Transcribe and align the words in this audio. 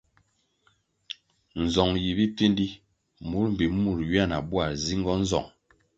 Nzong 1.63 1.93
yi 2.03 2.11
bipfindi, 2.17 2.67
mur 3.29 3.45
mbpi 3.51 3.65
mur 3.83 3.97
ywia 4.07 4.23
na 4.27 4.37
bwar 4.49 4.69
nzingo 4.75 5.11
nzong. 5.23 5.49